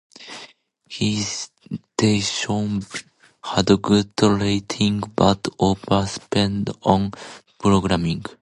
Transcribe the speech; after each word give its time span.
The 0.97 1.21
station 1.21 2.81
had 3.43 3.67
good 3.83 4.09
ratings, 4.19 5.03
but 5.15 5.47
overspent 5.59 6.71
on 6.81 7.11
programming. 7.59 8.25